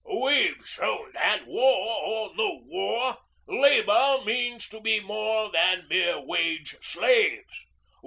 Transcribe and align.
'We've 0.03 0.67
shown 0.67 1.11
that, 1.13 1.45
war 1.45 1.95
or 2.03 2.31
no 2.35 2.63
war, 2.65 3.19
Labour 3.47 4.23
means 4.25 4.67
to 4.69 4.79
be 4.79 4.99
more 4.99 5.51
than 5.51 5.87
mere 5.89 6.19
wage 6.19 6.75
slaves. 6.81 7.67